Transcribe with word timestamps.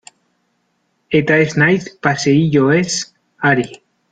Eta 1.19 1.37
ez 1.43 1.51
naiz 1.63 1.85
paseilloez 2.07 2.91
ari. 3.53 3.69